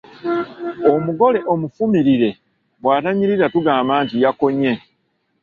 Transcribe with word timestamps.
Omugole 0.93 1.39
omufumirire 1.53 2.29
bw’atanyirira 2.81 3.45
tugamba 3.53 3.93
nti 4.03 4.15
yakonye. 4.23 4.73